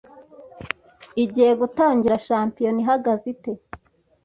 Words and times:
igiye 1.23 1.51
gutangira 1.61 2.23
Shampiyona 2.27 2.79
ihagaze 2.83 3.25
ite 3.33 3.51